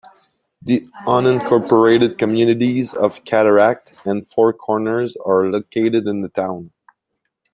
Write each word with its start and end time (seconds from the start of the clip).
The 0.63 0.89
unincorporated 1.05 2.17
communities 2.17 2.91
of 2.95 3.23
Cataract 3.23 3.93
and 4.03 4.25
Four 4.25 4.51
Corners 4.51 5.15
are 5.23 5.45
located 5.51 6.07
in 6.07 6.21
the 6.21 6.29
town. 6.29 6.71